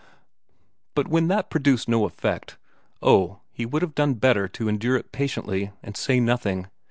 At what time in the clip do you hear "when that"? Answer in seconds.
1.09-1.51